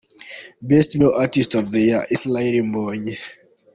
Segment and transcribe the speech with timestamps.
[0.69, 3.13] Best Male artist of the year: Israel Mbonyi.